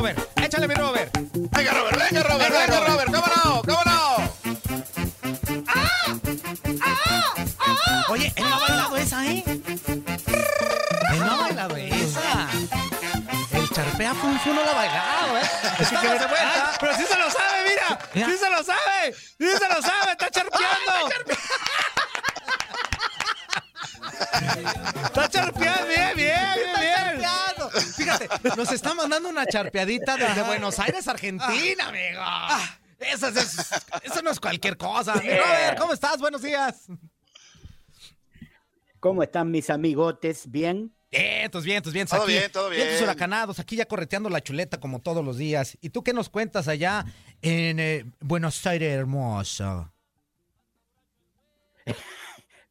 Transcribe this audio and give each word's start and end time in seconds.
Robert, 0.00 0.18
échale 0.40 0.66
mi 0.66 0.72
Robert. 0.72 1.10
Venga, 1.12 1.72
Robert, 1.72 1.98
venga, 1.98 2.22
Robert, 2.22 2.50
venga, 2.50 2.80
Robert, 2.80 3.12
¿cómo 3.12 3.26
no? 3.36 3.62
¿Cómo 3.62 3.84
no? 3.84 4.16
Oye, 8.08 8.32
él 8.34 8.44
no 8.48 8.56
ha 8.56 8.58
bailado 8.60 8.96
esa, 8.96 9.26
¿eh? 9.26 9.44
Él 9.46 11.18
no 11.18 11.32
ha 11.32 11.36
bailado 11.36 11.76
esa. 11.76 12.48
El 13.52 13.68
charpea 13.68 14.14
Funfu 14.14 14.54
no 14.54 14.64
lo 14.64 14.70
ha 14.70 14.74
bailado, 14.74 15.36
¿eh? 15.36 15.42
Así 15.78 15.94
que 15.94 16.08
de 16.08 16.26
vuelta. 16.26 16.72
Pero 16.80 16.96
sí 16.96 17.04
se 17.04 17.18
lo 17.18 17.30
sabe, 17.30 17.68
mira. 17.68 17.98
Mira. 18.14 18.26
Sí 18.26 18.38
se 18.38 18.48
lo 18.50 18.64
sabe. 18.64 19.12
Sí 19.12 19.48
se 19.58 19.68
lo 19.68 19.82
sabe. 19.82 20.12
Está 20.12 20.30
charpeando. 20.30 21.10
Está 25.04 25.28
charpeando. 25.28 25.86
Bien, 25.88 26.16
bien. 26.16 26.79
Fíjate, 28.18 28.56
nos 28.56 28.72
está 28.72 28.94
mandando 28.94 29.28
una 29.28 29.46
charpeadita 29.46 30.16
desde 30.16 30.42
Buenos 30.42 30.78
Aires, 30.78 31.06
Argentina, 31.08 31.88
amigo. 31.88 32.20
Eso, 32.98 33.28
es- 33.28 33.72
eso 34.02 34.22
no 34.22 34.30
es 34.30 34.38
cualquier 34.40 34.76
cosa. 34.76 35.14
Mi 35.16 35.28
¿cómo 35.78 35.92
estás? 35.92 36.18
Buenos 36.18 36.42
días. 36.42 36.86
¿Cómo 39.00 39.22
están 39.22 39.50
mis 39.50 39.70
amigotes? 39.70 40.50
¿Bien? 40.50 40.92
Vientos, 41.10 41.64
vientos, 41.64 41.92
vientos. 41.92 42.16
Todo 42.16 42.24
aquí, 42.24 42.32
bien, 42.32 42.52
todo 42.52 42.68
bien. 42.68 42.82
Vientos 42.82 43.02
huracanados, 43.02 43.58
aquí 43.58 43.74
ya 43.76 43.86
correteando 43.86 44.28
la 44.28 44.40
chuleta 44.42 44.78
como 44.78 45.00
todos 45.00 45.24
los 45.24 45.38
días. 45.38 45.76
¿Y 45.80 45.90
tú 45.90 46.04
qué 46.04 46.12
nos 46.12 46.28
cuentas 46.28 46.68
allá 46.68 47.04
en 47.42 47.80
eh, 47.80 48.04
Buenos 48.20 48.64
Aires, 48.66 48.92
hermoso? 48.92 49.90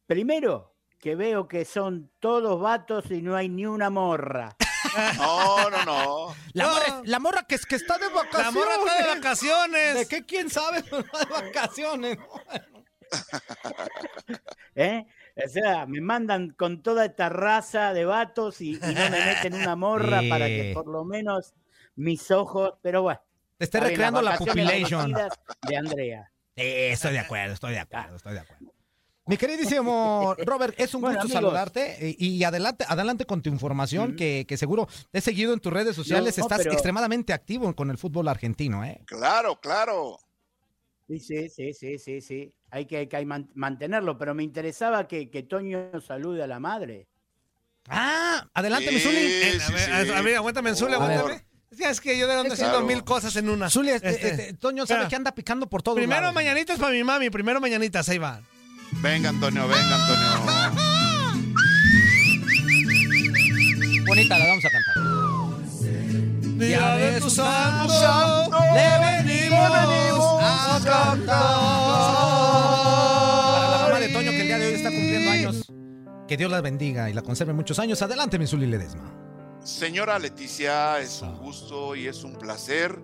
Primero, 0.06 0.74
que 0.98 1.14
veo 1.16 1.48
que 1.48 1.64
son 1.64 2.10
todos 2.20 2.60
vatos 2.60 3.10
y 3.10 3.22
no 3.22 3.36
hay 3.36 3.48
ni 3.48 3.66
una 3.66 3.90
morra. 3.90 4.56
No, 5.16 5.70
no, 5.70 5.84
no. 5.84 6.34
La, 6.52 6.64
No. 6.64 6.72
morra, 6.72 7.00
la 7.04 7.18
morra 7.18 7.42
que, 7.48 7.54
es- 7.56 7.66
que 7.66 7.76
está 7.76 7.98
de 7.98 8.08
vacaciones. 8.08 8.44
La 8.46 8.50
morra 8.52 8.74
está 8.74 9.02
de 9.02 9.14
vacaciones. 9.14 9.94
¿De 9.94 10.08
qué? 10.08 10.24
¿Quién 10.26 10.50
sabe? 10.50 10.82
de 10.82 11.04
vacaciones. 11.30 12.18
¿eh? 14.74 15.06
O 15.44 15.48
sea, 15.48 15.86
me 15.86 16.00
mandan 16.00 16.50
con 16.50 16.82
toda 16.82 17.04
esta 17.06 17.28
raza 17.28 17.92
de 17.92 18.04
vatos 18.04 18.60
y, 18.60 18.72
y 18.74 18.78
no 18.78 19.10
me 19.10 19.24
meten 19.24 19.54
una 19.54 19.76
morra 19.76 20.20
Sí. 20.22 20.28
para 20.28 20.46
que 20.46 20.72
por 20.74 20.86
lo 20.86 21.04
menos 21.04 21.54
mis 21.96 22.30
ojos, 22.30 22.74
pero 22.82 23.02
bueno. 23.02 23.20
Te 23.58 23.66
bien, 23.66 23.82
recreando 23.84 24.22
la 24.22 24.36
elegidas 24.36 25.32
De 25.68 25.76
Andrea. 25.76 26.30
Eh, 26.56 26.92
estoy 26.92 27.12
de 27.12 27.18
acuerdo, 27.18 27.54
estoy 27.54 27.72
de 27.74 27.80
acuerdo, 27.80 28.16
estoy 28.16 28.34
de 28.34 28.40
acuerdo. 28.40 28.69
Mi 29.30 29.36
queridísimo 29.36 30.34
Robert, 30.44 30.74
es 30.78 30.92
un 30.94 31.00
Bueno, 31.02 31.20
gusto 31.22 31.38
amigos. 31.38 31.42
saludarte 31.52 32.16
y, 32.18 32.26
y 32.36 32.44
adelante, 32.44 32.84
adelante 32.88 33.24
con 33.24 33.40
tu 33.42 33.48
información 33.48 34.16
que, 34.16 34.44
que 34.48 34.56
seguro 34.56 34.88
te 35.10 35.18
he 35.18 35.22
seguido 35.22 35.52
en 35.54 35.60
tus 35.60 35.72
redes 35.72 35.94
sociales, 35.96 36.36
No, 36.36 36.44
estás 36.44 36.58
pero- 36.58 36.72
extremadamente 36.72 37.32
activo 37.32 37.74
con 37.74 37.90
el 37.90 37.96
fútbol 37.98 38.28
argentino, 38.28 38.84
¿eh? 38.84 39.00
Claro, 39.06 39.58
claro. 39.60 40.18
Sí, 41.08 41.18
sí, 41.20 41.48
sí, 41.48 41.72
sí, 41.72 41.98
sí, 41.98 42.20
sí. 42.20 42.52
Hay 42.72 42.86
que, 42.86 42.98
hay 42.98 43.06
que 43.08 43.24
man- 43.24 43.50
mantenerlo, 43.54 44.18
pero 44.18 44.34
me 44.34 44.42
interesaba 44.42 45.08
que, 45.08 45.30
que 45.30 45.42
Toño 45.44 45.90
salude 46.06 46.42
a 46.42 46.46
la 46.46 46.60
madre. 46.60 47.06
Ah, 47.88 48.46
adelante, 48.54 48.88
Sí, 48.88 48.94
mi 48.94 49.00
Zuli. 49.00 49.16
Eh, 49.18 49.58
a 49.60 49.66
sí, 49.66 49.72
ver, 49.72 50.06
sí. 50.06 50.12
a 50.12 50.22
ver, 50.22 50.36
aguántame, 50.36 50.70
A 50.70 50.72
ver. 50.74 50.94
aguántame. 50.94 51.44
Es 51.70 51.78
que, 51.78 51.88
es 51.88 52.00
que 52.00 52.18
yo 52.18 52.26
de 52.26 52.34
ando 52.34 52.52
haciendo 52.52 52.74
Claro. 52.78 52.86
mil 52.86 53.04
cosas 53.04 53.34
en 53.36 53.48
una. 53.48 53.70
Zuli, 53.70 53.90
este, 53.90 54.10
Este, 54.10 54.28
este, 54.28 54.52
Toño 54.54 54.86
sabe 54.86 55.06
que 55.08 55.14
anda 55.16 55.32
picando 55.32 55.68
por 55.68 55.82
todos 55.82 55.96
Primero 55.96 56.20
lados. 56.20 56.34
mañanitas 56.34 56.78
para 56.80 56.92
mi 56.92 57.04
mami, 57.04 57.30
primero 57.30 57.60
mañanitas, 57.60 58.08
ahí 58.08 58.18
va. 58.18 58.40
Venga, 59.02 59.30
Antonio, 59.30 59.66
venga, 59.66 59.96
Antonio. 59.96 60.28
Bonita, 64.06 64.38
la 64.38 64.46
vamos 64.46 64.64
a 64.64 64.68
cantar. 64.70 64.94
Día 66.58 66.94
de 66.96 67.20
tu 67.20 67.30
santo, 67.30 67.92
santo, 67.94 68.58
le 68.74 69.22
venimos 69.22 69.58
a 69.58 69.70
Para 69.70 69.78
la 69.78 69.86
mamá 73.78 73.88
cantar. 73.88 74.00
de 74.00 74.08
Toño, 74.08 74.30
que 74.30 74.40
el 74.42 74.46
día 74.46 74.58
de 74.58 74.66
hoy 74.66 74.74
está 74.74 74.90
cumpliendo 74.90 75.30
años. 75.30 75.64
Que 76.28 76.36
Dios 76.36 76.50
la 76.50 76.60
bendiga 76.60 77.08
y 77.08 77.14
la 77.14 77.22
conserve 77.22 77.54
muchos 77.54 77.78
años. 77.78 78.02
Adelante, 78.02 78.38
mi 78.38 78.46
Zuli 78.46 78.66
Ledesma. 78.66 79.14
Señora 79.64 80.18
Leticia, 80.18 81.00
es 81.00 81.22
un 81.22 81.36
gusto 81.38 81.94
y 81.96 82.06
es 82.06 82.22
un 82.24 82.34
placer 82.36 83.00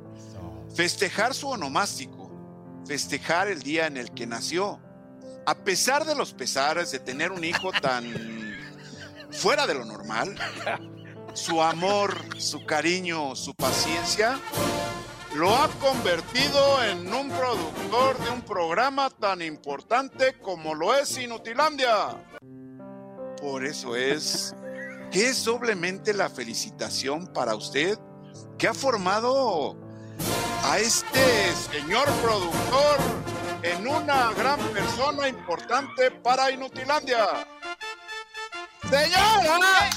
festejar 0.75 1.33
su 1.35 1.49
onomástico, 1.49 2.31
festejar 2.87 3.49
el 3.49 3.63
día 3.63 3.87
en 3.87 3.97
el 3.97 4.11
que 4.13 4.27
nació. 4.27 4.79
A 5.47 5.55
pesar 5.55 6.05
de 6.05 6.17
los 6.17 6.33
pesares 6.33 6.91
de 6.91 6.99
tener 6.99 7.31
un 7.31 7.45
hijo 7.45 7.71
tan 7.71 8.05
fuera 9.31 9.65
de 9.65 9.75
lo 9.75 9.85
normal, 9.85 10.35
su 11.35 11.63
amor, 11.63 12.19
su 12.37 12.67
cariño, 12.67 13.37
su 13.37 13.55
paciencia, 13.55 14.41
lo 15.37 15.55
ha 15.55 15.69
convertido 15.79 16.83
en 16.83 17.15
un 17.15 17.31
productor 17.31 18.19
de 18.25 18.31
un 18.31 18.43
programa 18.43 19.09
tan 19.09 19.41
importante 19.41 20.37
como 20.41 20.75
lo 20.75 20.93
es 20.93 21.17
Inutilandia. 21.17 22.21
Por 23.41 23.65
eso 23.65 23.95
es 23.95 24.53
que 25.13 25.29
es 25.29 25.45
doblemente 25.45 26.13
la 26.13 26.29
felicitación 26.29 27.29
para 27.29 27.55
usted 27.55 27.97
que 28.59 28.67
ha 28.67 28.75
formado 28.75 29.77
a 30.65 30.81
este 30.81 31.53
señor 31.71 32.09
productor 32.21 33.36
en 33.73 33.87
una 33.87 34.33
gran 34.33 34.61
persona 34.69 35.29
importante 35.29 36.11
para 36.11 36.51
Inutilandia. 36.51 37.27
¡Señora! 38.89 39.91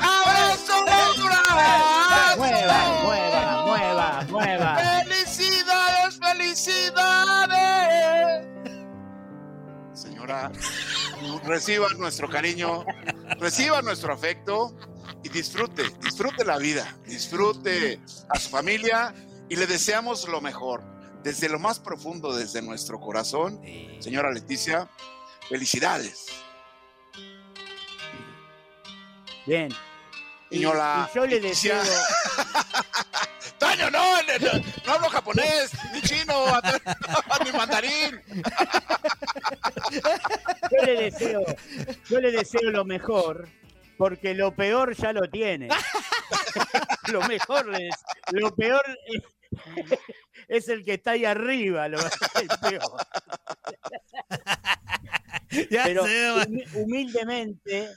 ¡Abrazo, 0.00 0.74
abrazo! 0.80 2.36
Mueva, 2.38 3.02
mueva, 3.02 3.64
mueva, 3.66 4.26
mueva. 4.30 4.76
¡Felicidades, 5.04 6.18
felicidades! 6.18 7.56
Señora, 9.92 10.50
reciba 11.44 11.88
nuestro 11.98 12.30
cariño, 12.30 12.86
reciba 13.38 13.82
nuestro 13.82 14.14
afecto 14.14 14.74
y 15.22 15.28
disfrute, 15.28 15.90
disfrute 16.00 16.44
la 16.46 16.56
vida, 16.56 16.96
disfrute 17.04 18.00
a 18.30 18.38
su 18.38 18.48
familia 18.48 19.14
y 19.48 19.56
le 19.56 19.66
deseamos 19.66 20.28
lo 20.28 20.40
mejor. 20.40 20.82
Desde 21.22 21.48
lo 21.48 21.58
más 21.58 21.80
profundo, 21.80 22.36
desde 22.36 22.62
nuestro 22.62 23.00
corazón, 23.00 23.60
señora 23.98 24.30
Leticia, 24.30 24.88
felicidades. 25.48 26.26
Bien. 29.46 29.72
Y, 30.50 30.60
yo 30.60 30.72
le 31.26 31.40
Leticia. 31.40 31.78
deseo, 31.78 32.00
Toño, 33.58 33.90
no, 33.90 34.22
no, 34.22 34.38
no, 34.38 34.64
no 34.86 34.92
hablo 34.92 35.08
japonés, 35.08 35.72
ni 35.92 36.02
chino, 36.02 36.46
ni 37.44 37.52
mandarín. 37.52 38.20
yo 40.70 40.84
le 40.84 41.00
deseo, 41.02 41.44
yo 42.08 42.20
le 42.20 42.30
deseo 42.32 42.70
lo 42.70 42.84
mejor, 42.84 43.48
porque 43.96 44.34
lo 44.34 44.54
peor 44.54 44.94
ya 44.94 45.12
lo 45.12 45.28
tiene. 45.28 45.68
lo 47.12 47.20
mejor 47.22 47.74
es, 47.80 47.94
lo 48.32 48.54
peor 48.54 48.82
es, 49.06 49.22
es 50.48 50.68
el 50.68 50.84
que 50.84 50.94
está 50.94 51.12
ahí 51.12 51.24
arriba, 51.24 51.88
lo 51.88 51.98
el 51.98 52.48
peor. 52.60 52.82
Ya 55.70 55.84
Pero 55.84 56.04
humildemente 56.74 57.88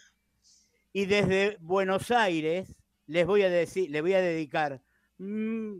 y 0.93 1.05
desde 1.07 1.57
Buenos 1.59 2.11
Aires 2.11 2.73
les 3.07 3.25
voy 3.25 3.41
a 3.41 3.49
decir, 3.49 3.89
les 3.89 4.01
voy 4.01 4.13
a 4.13 4.21
dedicar. 4.21 4.81
mm, 5.17 5.79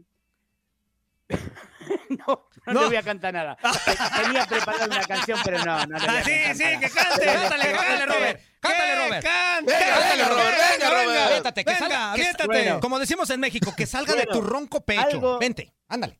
no, 2.27 2.48
no, 2.67 2.73
No. 2.73 2.81
le 2.81 2.87
voy 2.87 2.95
a 2.97 3.03
cantar 3.03 3.33
nada. 3.33 3.55
Te- 3.55 4.21
Tenía 4.23 4.45
preparada 4.45 4.85
una 4.85 5.01
canción, 5.05 5.39
pero 5.43 5.57
no, 5.63 5.85
no 5.85 5.97
le 5.97 6.05
voy 6.05 6.15
a 6.15 6.19
Ah, 6.19 6.23
sí, 6.23 6.31
cantar 6.31 6.55
sí, 6.55 6.63
nada. 6.63 6.79
que 6.79 6.89
cante. 6.89 7.25
Cántale, 7.25 7.71
cántale, 7.71 8.05
Robert. 8.05 8.41
Cántale, 8.59 8.95
Robert. 9.05 9.23
cante. 9.23 9.73
Venga, 9.73 9.85
cántale, 9.99 10.23
Robert, 10.25 10.57
venga, 10.71 10.89
Robert. 10.89 11.21
Aviéntate, 11.21 11.63
que 11.63 11.69
Venga, 11.71 11.79
salga. 11.79 12.11
aviéntate. 12.13 12.45
Bueno. 12.47 12.79
Como 12.79 12.99
decimos 12.99 13.29
en 13.29 13.39
México, 13.39 13.73
que 13.75 13.85
salga 13.85 14.13
de 14.15 14.25
tu 14.25 14.41
ronco 14.41 14.81
pecho. 14.81 15.01
algo- 15.01 15.39
Vente, 15.39 15.73
ándale. 15.87 16.19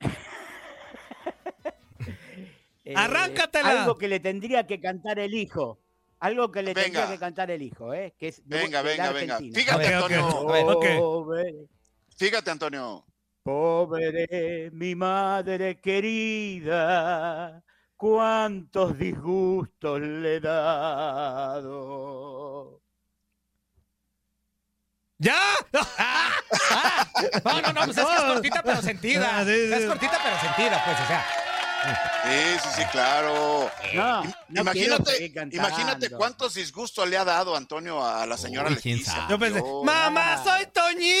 Eh, 2.84 2.94
Arráncatela. 2.96 3.82
Algo 3.82 3.96
que 3.96 4.08
le 4.08 4.18
tendría 4.18 4.66
que 4.66 4.80
cantar 4.80 5.18
el 5.20 5.34
hijo. 5.34 5.78
Algo 6.18 6.50
que 6.50 6.62
le 6.62 6.74
tendría 6.74 7.08
que 7.08 7.18
cantar 7.18 7.50
el 7.52 7.62
hijo, 7.62 7.94
¿eh? 7.94 8.14
Que 8.18 8.28
es 8.28 8.42
de- 8.48 8.58
Venga, 8.58 8.82
venga, 8.82 9.10
venga. 9.12 9.38
Fíjate. 9.38 9.94
Antonio. 9.94 11.28
Fíjate, 12.16 12.50
Antonio. 12.50 13.04
Pobre 13.42 14.70
mi 14.72 14.94
madre 14.94 15.80
querida, 15.80 17.62
cuántos 17.96 18.96
disgustos 18.98 20.00
le 20.00 20.36
he 20.36 20.40
dado. 20.40 21.82
¿Ya? 25.18 25.36
Ah, 25.98 26.30
No, 27.44 27.60
no, 27.60 27.72
no, 27.72 27.84
pues 27.84 27.96
es 27.98 28.04
que 28.04 28.12
es 28.14 28.22
cortita 28.22 28.62
pero 28.64 28.82
sentida. 28.82 29.30
Ah, 29.38 29.44
sí, 29.44 29.52
sí. 29.68 29.72
Es 29.74 29.86
cortita 29.86 30.18
pero 30.22 30.36
sentida, 30.40 30.82
pues, 30.84 31.00
o 31.00 31.06
sea. 31.06 31.24
Sí, 32.24 32.58
sí, 32.62 32.68
sí, 32.76 32.82
claro. 32.90 33.70
No, 33.94 34.22
imagínate, 34.60 35.32
imagínate 35.52 36.10
cuántos 36.10 36.54
disgustos 36.54 37.08
le 37.08 37.16
ha 37.16 37.24
dado 37.24 37.54
Antonio 37.56 38.04
a 38.04 38.24
la 38.26 38.36
señora 38.36 38.68
Uy, 38.68 38.74
Leticia. 38.76 39.26
Yo 39.28 39.38
pensé, 39.38 39.62
mamá, 39.84 40.34
Ah. 40.34 40.42
soy 40.44 40.66
Toñito. 40.66 41.14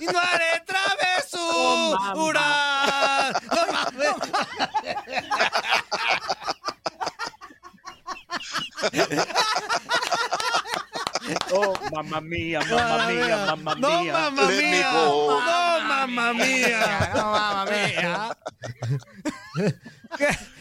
Y 0.00 0.06
no 0.06 0.18
haré 0.18 0.44
Oh, 1.36 1.96
travesuras. 2.06 3.42
No 3.54 3.62
mames. 3.72 4.14
Oh, 11.52 11.74
mamá 11.92 12.20
mía, 12.20 12.60
mamá 12.68 13.08
mía, 13.08 13.46
mamá 13.46 13.74
No, 13.76 14.02
mía. 14.02 14.12
mamá 14.12 14.46
mía. 14.48 14.92
No, 14.92 15.38
mamá 15.88 16.32
mía. 16.34 17.10
No, 17.14 17.22
mamá 17.32 17.64
mía. 17.64 18.36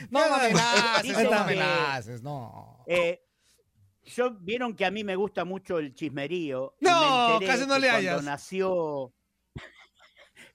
No 0.10 0.20
me 0.20 0.26
amenaces, 0.36 1.18
no 1.24 1.30
me 1.32 1.36
amenaces, 1.38 2.22
no. 2.24 2.84
Eh, 2.88 3.22
yo 4.06 4.32
vieron 4.32 4.74
que 4.76 4.86
a 4.86 4.92
mí 4.92 5.04
me 5.04 5.16
gusta 5.16 5.44
mucho 5.44 5.80
el 5.80 5.94
chismerío. 5.94 6.76
y 6.80 6.86
No, 6.86 7.40
casi 7.46 7.66
no 7.66 7.78
le 7.80 7.90
cuando 7.90 8.22
nació 8.22 9.12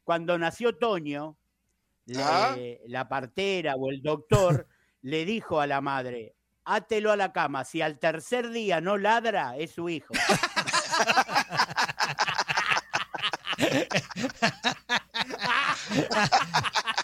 Cuando 0.08 0.38
nació 0.38 0.75
Toño, 0.75 1.37
le- 2.06 2.22
Ah. 2.25 2.56
la 2.87 3.06
partera 3.10 3.75
o 3.76 3.90
el 3.90 4.00
doctor 4.00 4.66
le 5.02 5.26
dijo 5.26 5.60
a 5.60 5.66
la 5.66 5.82
madre: 5.82 6.34
Átelo 6.64 7.12
a 7.12 7.16
la 7.16 7.31
cama. 7.31 7.62
Si 7.66 7.82
al 7.82 7.99
tercer 7.99 8.49
día 8.49 8.81
no 8.81 8.96
ladra, 8.96 9.58
es 9.58 9.72
su 9.72 9.90
hijo. 9.90 10.14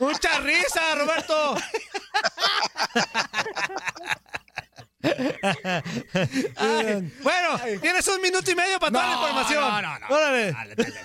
Mucha 0.01 0.41
risa, 0.41 0.81
Roberto. 0.97 1.55
Ay, 6.57 7.13
bueno, 7.23 7.81
tienes 7.81 8.07
un 8.09 8.21
minuto 8.21 8.51
y 8.51 8.55
medio 8.55 8.79
para 8.79 8.93
toda 8.93 9.07
la 9.07 9.15
No, 9.15 9.21
información. 9.21 9.61
no, 9.63 9.83
no, 9.83 9.99
no. 9.99 10.07
Órale. 10.15 10.53
Dale, 10.53 10.75
dale, 10.75 10.93
dale. 10.93 11.01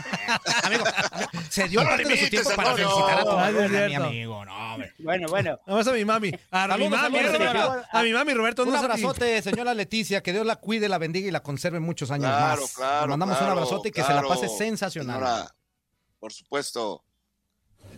Amigo, 0.64 0.84
se 1.50 1.68
dio 1.68 1.82
No 1.84 1.90
parte 1.90 2.04
de 2.06 2.18
su 2.18 2.30
tiempo 2.30 2.50
para 2.56 2.76
felicitar 2.76 3.20
a 3.20 3.24
tu 3.24 3.30
abuela, 3.32 3.88
mi 3.88 3.96
amigo. 3.96 4.46
No, 4.46 4.74
hombre. 4.74 4.94
Bueno, 5.00 5.28
bueno. 5.30 5.60
Vamos 5.68 5.88
a 5.88 5.92
mi 5.94 6.06
mami. 6.06 6.32
A 6.52 6.78
mi 6.78 6.90
mami, 6.90 7.20
Roberto. 7.22 7.84
A 7.92 8.04
mi 8.04 8.14
mami, 8.14 8.34
Roberto. 8.34 8.64
Un 8.64 8.70
no 8.72 8.78
abrazote, 8.78 9.42
señora 9.42 9.74
Leticia, 9.74 10.22
que 10.22 10.32
Dios 10.34 10.46
la 10.46 10.56
cuide, 10.58 10.90
la 10.90 10.98
bendiga 10.98 11.28
y 11.28 11.32
la 11.32 11.42
conserve 11.42 11.80
muchos 11.80 12.12
años 12.12 12.28
Claro, 12.30 12.62
más. 12.62 12.74
claro. 12.74 13.02
Le 13.06 13.08
mandamos 13.10 13.38
claro, 13.38 13.54
un 13.54 13.58
abrazote 13.60 13.90
y 13.90 13.92
que 13.92 14.02
claro, 14.04 14.16
se 14.22 14.24
la 14.24 14.30
pase 14.30 14.50
sensacional. 14.58 15.16
señora. 15.20 15.56
Por 16.20 16.34
supuesto. 16.34 17.04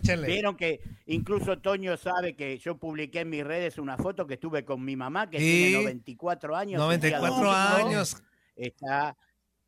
Échale. 0.03 0.27
Vieron 0.27 0.55
que 0.57 0.81
incluso 1.07 1.57
Toño 1.59 1.95
sabe 1.97 2.35
que 2.35 2.57
yo 2.57 2.77
publiqué 2.77 3.21
en 3.21 3.29
mis 3.29 3.43
redes 3.43 3.77
una 3.77 3.97
foto 3.97 4.25
que 4.27 4.35
estuve 4.35 4.63
con 4.65 4.83
mi 4.83 4.95
mamá, 4.95 5.29
que 5.29 5.39
Sí. 5.39 5.45
tiene 5.69 5.83
94 5.83 6.55
años. 6.55 6.81
un 6.81 6.89
día 6.99 7.19
94 7.19 7.35
domingo. 7.35 7.87
años. 7.87 8.21
Está, 8.55 9.15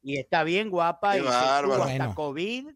y 0.02 0.18
está 0.18 0.44
bien 0.44 0.70
guapa 0.70 1.14
Qué 1.14 1.20
y 1.20 1.22
bárbaro. 1.22 1.74
hasta 1.84 1.98
Bueno. 1.98 2.16
COVID 2.16 2.68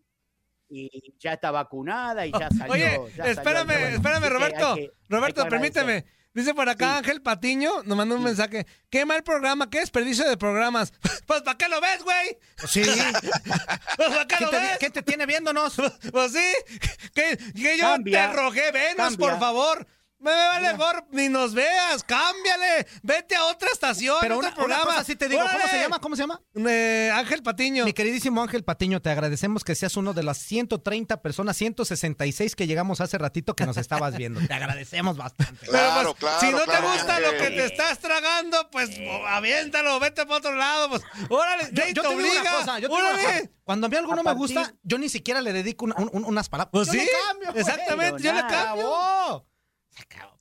y 0.69 1.13
ya 1.19 1.33
está 1.33 1.51
vacunada 1.51 2.25
y 2.25 2.31
ya 2.31 2.49
salió. 2.51 2.73
Oye, 2.73 2.99
ya 3.15 3.25
espérame, 3.25 3.71
espérame, 3.95 4.29
Roberto. 4.29 4.75
que- 4.75 4.91
Roberto, 5.09 5.47
permíteme. 5.47 6.05
Dice 6.33 6.53
por 6.53 6.69
acá 6.69 6.91
Sí. 6.93 6.97
Ángel 6.99 7.21
Patiño, 7.21 7.83
nos 7.83 7.97
manda 7.97 8.15
un 8.15 8.23
mensaje. 8.23 8.67
Qué 8.91 9.05
mal 9.05 9.23
programa, 9.23 9.69
qué 9.69 9.79
desperdicio 9.79 10.27
de 10.27 10.37
programas. 10.37 10.93
Pues, 11.27 11.41
¿para 11.41 11.57
qué 11.57 11.67
lo 11.67 11.81
ves, 11.81 12.03
güey? 12.03 12.37
Sí. 12.67 12.81
Pues, 13.97 14.09
¿para 14.09 14.27
qué 14.27 14.35
¿Quién 14.35 14.41
lo 14.45 14.49
te, 14.51 14.57
ves? 14.59 14.77
quién 14.79 14.91
te 14.91 15.01
tiene 15.01 15.25
viéndonos? 15.25 15.75
Pues 16.11 16.31
sí, 16.31 16.79
que, 17.13 17.37
que 17.53 17.77
yo 17.77 17.83
Cambia, 17.83 18.29
te 18.31 18.37
rogué, 18.37 18.71
venos, 18.71 18.95
cambia. 18.97 19.17
por 19.17 19.39
favor. 19.39 19.87
Me 20.19 20.31
vale 20.31 20.71
mejor, 20.73 21.05
ni 21.11 21.29
nos 21.29 21.53
veas, 21.53 22.03
cámbiale, 22.03 22.87
vete 23.03 23.35
a 23.35 23.45
otra 23.45 23.69
estación, 23.71 24.17
Pero 24.19 24.37
otro 24.37 24.47
una, 24.49 24.55
una 24.57 24.65
programa. 24.65 24.85
cosa 24.85 25.03
sí 25.03 25.15
te 25.15 25.29
digo, 25.29 25.43
¿cómo 25.43 25.67
se 25.67 25.79
llama? 25.79 25.99
¿Cómo 25.99 26.15
se 26.15 26.23
llama? 26.23 26.41
Eh, 26.55 27.11
Ángel 27.13 27.43
Patiño. 27.43 27.85
Mi 27.85 27.93
queridísimo 27.93 28.41
Ángel 28.41 28.63
Patiño, 28.63 28.99
te 28.99 29.11
agradecemos 29.11 29.63
que 29.63 29.75
seas 29.75 29.95
uno 29.95 30.13
de 30.13 30.23
las 30.23 30.39
130 30.39 31.21
personas, 31.21 31.55
166 31.57 32.55
que 32.55 32.65
llegamos 32.65 32.99
hace 32.99 33.19
ratito 33.19 33.55
que 33.55 33.67
nos 33.67 33.77
estabas 33.77 34.17
viendo. 34.17 34.39
Te 34.47 34.53
agradecemos 34.55 35.17
bastante. 35.17 35.59
Pero, 35.61 35.71
Claro, 35.71 36.15
pues, 36.19 36.19
claro. 36.19 36.39
si 36.39 36.51
no 36.51 36.59
te 36.59 36.65
claro. 36.65 36.91
gusta 36.93 37.19
lo 37.19 37.31
que 37.33 37.49
te 37.51 37.65
estás 37.65 37.99
tragando, 37.99 38.69
pues 38.71 38.89
aviéntalo, 39.27 39.99
vete 39.99 40.25
para 40.25 40.37
otro 40.37 40.55
lado. 40.55 40.89
Pues, 40.89 41.03
órale, 41.29 41.65
Yo, 41.71 41.83
te 41.83 41.93
te 41.93 42.01
digo 42.01 42.09
obliga. 42.09 42.41
una 42.41 42.51
cosa, 42.51 42.79
yo 42.79 42.89
te 42.89 42.95
digo 42.95 43.07
una 43.07 43.19
órale. 43.21 43.39
cosa. 43.41 43.51
Cuando 43.63 43.85
a 43.85 43.89
mí 43.91 43.95
algo 43.97 44.13
A 44.13 44.15
no 44.15 44.23
me 44.23 44.33
gusta, 44.33 44.73
yo 44.81 44.97
ni 44.97 45.09
siquiera 45.09 45.41
le 45.41 45.53
dedico 45.53 45.85
un- 45.85 45.93
un- 46.11 46.25
unas 46.25 46.49
palabras. 46.49 46.71
Pues 46.71 46.87
Yo 46.87 46.93
sí, 46.93 46.99
le 46.99 47.07
cambio, 47.27 47.51
güey. 47.51 47.61
exactamente, 47.61 48.23
yo 48.23 48.33
le 48.33 48.41
cambio. 48.47 49.45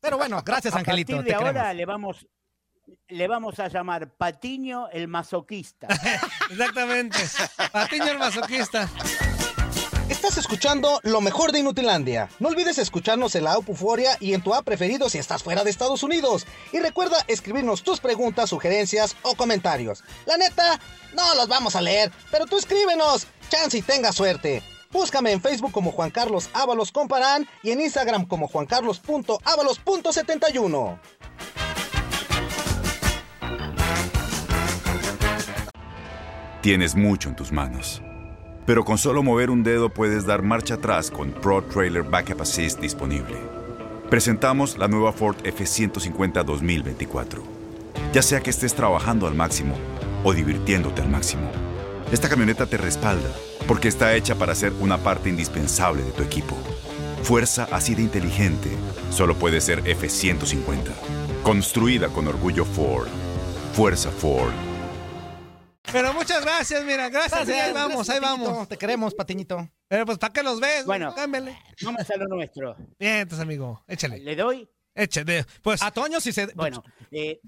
Pero 0.00 0.16
bueno, 0.18 0.42
gracias, 0.44 0.74
A 0.74 0.78
Angelito. 0.78 1.12
partir 1.16 1.24
Te 1.24 1.30
de 1.30 1.34
ahora 1.36 1.52
queremos. 1.52 1.76
le 1.76 1.86
vamos, 1.86 2.26
le 3.08 3.28
vamos 3.28 3.58
a 3.58 3.68
llamar 3.68 4.10
Patiño 4.16 4.88
el 4.92 5.08
masoquista. 5.08 5.88
Exactamente. 6.50 7.18
Patiño 7.72 8.06
el 8.08 8.18
masoquista. 8.18 8.88
Estás 10.08 10.38
escuchando 10.38 11.00
lo 11.02 11.20
mejor 11.20 11.50
de 11.50 11.58
Inutilandia. 11.58 12.28
No 12.38 12.48
olvides 12.48 12.78
escucharnos 12.78 13.34
en 13.34 13.42
la 13.42 13.54
app 13.54 13.68
Euforia 13.68 14.16
y 14.20 14.34
en 14.34 14.40
tu 14.42 14.54
app 14.54 14.64
preferido 14.64 15.10
si 15.10 15.18
estás 15.18 15.42
fuera 15.42 15.64
de 15.64 15.70
Estados 15.70 16.04
Unidos. 16.04 16.46
Y 16.72 16.78
recuerda 16.78 17.16
escribirnos 17.26 17.82
tus 17.82 17.98
preguntas, 17.98 18.50
sugerencias 18.50 19.16
o 19.22 19.34
comentarios. 19.34 20.04
La 20.26 20.36
neta, 20.36 20.78
no 21.14 21.34
los 21.34 21.48
vamos 21.48 21.74
a 21.74 21.80
leer, 21.80 22.12
pero 22.30 22.46
tú 22.46 22.56
escríbenos. 22.56 23.26
Chance 23.48 23.78
y 23.78 23.82
tenga 23.82 24.12
suerte. 24.12 24.62
Búscame 24.92 25.32
en 25.32 25.40
Facebook 25.40 25.72
como 25.72 25.92
Juan 25.92 26.10
Carlos 26.10 26.50
Ábalos 26.52 26.92
Comparán 26.92 27.48
y 27.62 27.70
en 27.70 27.80
Instagram 27.80 28.26
como 28.26 28.48
juancarlos.ábalos.71. 28.48 30.98
Tienes 36.62 36.96
mucho 36.96 37.28
en 37.28 37.36
tus 37.36 37.52
manos. 37.52 38.02
Pero 38.66 38.84
con 38.84 38.98
solo 38.98 39.22
mover 39.22 39.50
un 39.50 39.62
dedo 39.62 39.90
puedes 39.90 40.26
dar 40.26 40.42
marcha 40.42 40.74
atrás 40.74 41.12
con 41.12 41.30
Pro 41.30 41.62
Trailer 41.62 42.02
Backup 42.02 42.42
Assist 42.42 42.80
disponible. 42.80 43.36
Presentamos 44.10 44.76
la 44.76 44.88
nueva 44.88 45.12
Ford 45.12 45.36
F150 45.44 46.44
2024. 46.44 47.44
Ya 48.12 48.22
sea 48.22 48.40
que 48.40 48.50
estés 48.50 48.74
trabajando 48.74 49.28
al 49.28 49.36
máximo 49.36 49.76
o 50.24 50.32
divirtiéndote 50.32 51.02
al 51.02 51.08
máximo, 51.08 51.48
esta 52.10 52.28
camioneta 52.28 52.66
te 52.66 52.76
respalda 52.76 53.28
porque 53.66 53.88
está 53.88 54.14
hecha 54.14 54.34
para 54.36 54.54
ser 54.54 54.72
una 54.74 54.98
parte 54.98 55.28
indispensable 55.28 56.02
de 56.02 56.12
tu 56.12 56.22
equipo. 56.22 56.56
Fuerza 57.22 57.68
así 57.72 57.94
de 57.94 58.02
inteligente 58.02 58.70
solo 59.10 59.34
puede 59.36 59.60
ser 59.60 59.82
F150. 59.84 60.92
Construida 61.42 62.08
con 62.08 62.26
orgullo 62.28 62.64
Ford. 62.64 63.08
Fuerza 63.72 64.10
Ford. 64.10 64.52
Pero 65.92 66.12
muchas 66.12 66.42
gracias, 66.44 66.84
mira, 66.84 67.08
gracias. 67.08 67.48
ahí 67.48 67.72
vamos, 67.72 68.10
ahí 68.10 68.20
Patiñito. 68.20 68.44
vamos. 68.50 68.68
Te 68.68 68.76
queremos, 68.76 69.14
Patiñito. 69.14 69.68
Pero 69.88 70.04
pues, 70.04 70.18
¿para 70.18 70.32
qué 70.32 70.42
los 70.42 70.60
ves? 70.60 70.84
Bueno. 70.84 71.14
Cámbiale. 71.14 71.56
Vamos 71.82 72.10
a 72.10 72.16
lo 72.16 72.26
nuestro. 72.26 72.76
Bien, 72.98 73.18
entonces, 73.18 73.42
amigo, 73.42 73.84
échale. 73.86 74.18
¿Le 74.18 74.34
doy? 74.34 74.68
Échale. 74.94 75.44
Pues, 75.62 75.82
A 75.82 75.90
Toño, 75.92 76.20
si 76.20 76.32
se. 76.32 76.46
Bueno, 76.54 76.82
eh, 77.12 77.40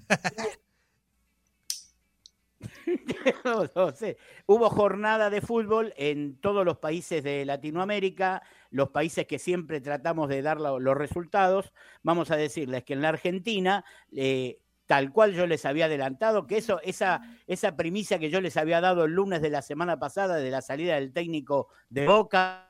No, 3.45 3.65
no 3.75 3.91
sé. 3.91 4.17
Hubo 4.45 4.69
jornada 4.69 5.29
de 5.29 5.41
fútbol 5.41 5.93
en 5.97 6.39
todos 6.39 6.65
los 6.65 6.77
países 6.77 7.23
de 7.23 7.45
Latinoamérica, 7.45 8.41
los 8.71 8.89
países 8.89 9.27
que 9.27 9.39
siempre 9.39 9.81
tratamos 9.81 10.29
de 10.29 10.41
dar 10.41 10.59
lo- 10.59 10.79
los 10.79 10.95
resultados. 10.97 11.71
Vamos 12.03 12.31
a 12.31 12.35
decirles 12.37 12.83
que 12.83 12.93
en 12.93 13.01
la 13.01 13.09
Argentina, 13.09 13.85
eh, 14.15 14.59
tal 14.87 15.11
cual 15.11 15.33
yo 15.33 15.45
les 15.45 15.65
había 15.65 15.85
adelantado, 15.85 16.47
que 16.47 16.57
eso, 16.57 16.81
esa, 16.81 17.21
esa 17.45 17.75
primicia 17.75 18.17
que 18.17 18.31
yo 18.31 18.41
les 18.41 18.57
había 18.57 18.81
dado 18.81 19.05
el 19.05 19.11
lunes 19.13 19.41
de 19.41 19.51
la 19.51 19.61
semana 19.61 19.99
pasada 19.99 20.37
de 20.37 20.49
la 20.49 20.61
salida 20.61 20.95
del 20.95 21.13
técnico 21.13 21.67
de 21.89 22.07
Boca, 22.07 22.67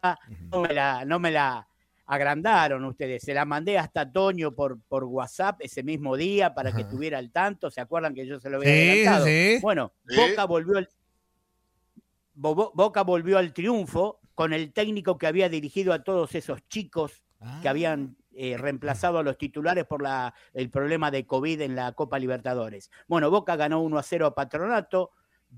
no 0.52 0.62
me 0.62 0.74
la, 0.74 1.06
no 1.06 1.20
me 1.20 1.32
la 1.32 1.69
agrandaron 2.12 2.84
ustedes. 2.86 3.22
Se 3.22 3.34
la 3.36 3.46
mandé 3.46 3.78
hasta 3.78 4.12
Toño 4.12 4.52
por, 4.56 4.80
por 4.88 5.04
WhatsApp 5.04 5.58
ese 5.62 5.84
mismo 5.84 6.18
día 6.18 6.54
para 6.56 6.72
que 6.74 6.82
estuviera 6.82 7.20
al 7.20 7.32
tanto. 7.32 7.70
¿Se 7.70 7.82
acuerdan 7.82 8.16
que 8.16 8.26
yo 8.26 8.40
se 8.40 8.50
lo 8.50 8.58
había 8.58 8.70
Sí, 8.74 8.80
adelantado? 8.90 9.26
sí. 9.28 9.58
Bueno, 9.62 9.94
Sí. 10.08 10.16
Boca 10.18 10.46
volvió 10.46 10.78
al, 10.80 10.90
Bo- 12.34 12.72
Boca 12.74 13.04
volvió 13.04 13.38
al 13.38 13.54
triunfo 13.54 14.20
con 14.34 14.54
el 14.54 14.72
técnico 14.74 15.18
que 15.18 15.28
había 15.28 15.50
dirigido 15.50 15.94
a 15.94 16.04
todos 16.04 16.34
esos 16.36 16.68
chicos 16.68 17.24
Ah. 17.42 17.60
que 17.62 17.70
habían 17.70 18.18
eh, 18.34 18.58
reemplazado 18.58 19.18
a 19.20 19.24
los 19.24 19.38
titulares 19.38 19.86
por 19.86 20.02
la, 20.02 20.34
el 20.54 20.70
problema 20.70 21.10
de 21.12 21.26
COVID 21.26 21.62
en 21.62 21.76
la 21.76 21.92
Copa 21.94 22.20
Libertadores. 22.20 22.92
Bueno, 23.08 23.30
Boca 23.32 23.56
ganó 23.56 23.82
1 23.82 23.98
a 23.98 24.04
0 24.04 24.26
a 24.26 24.36
Patronato. 24.36 25.12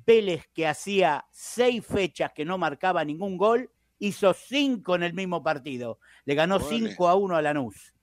Vélez, 0.05 0.47
que 0.53 0.67
hacía 0.67 1.25
seis 1.31 1.83
fechas 1.85 2.31
que 2.33 2.45
no 2.45 2.57
marcaba 2.59 3.03
ningún 3.03 3.35
gol, 3.37 3.69
hizo 3.99 4.33
cinco 4.33 4.95
en 4.95 5.03
el 5.03 5.13
mismo 5.13 5.41
partido. 5.43 5.99
Le 6.25 6.35
ganó 6.35 6.55
Órale. 6.57 6.89
5 6.89 7.07
a 7.07 7.15
1 7.15 7.35
a 7.35 7.41
Lanús. 7.41 7.93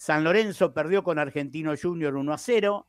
San 0.00 0.24
Lorenzo 0.24 0.72
perdió 0.72 1.02
con 1.02 1.18
Argentino 1.18 1.74
Junior 1.80 2.16
1 2.16 2.32
a 2.32 2.38
0. 2.38 2.88